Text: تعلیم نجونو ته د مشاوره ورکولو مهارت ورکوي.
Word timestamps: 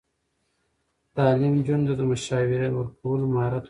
تعلیم 1.15 1.53
نجونو 1.59 1.85
ته 1.87 1.93
د 1.97 2.01
مشاوره 2.11 2.67
ورکولو 2.77 3.23
مهارت 3.33 3.51
ورکوي. 3.53 3.59